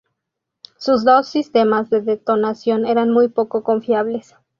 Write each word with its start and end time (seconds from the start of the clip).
Sus 0.79 1.05
dos 1.05 1.27
sistemas 1.27 1.91
de 1.91 2.01
detonación 2.01 2.87
eran 2.87 3.11
muy 3.11 3.27
poco 3.27 3.61
confiables. 3.61 4.33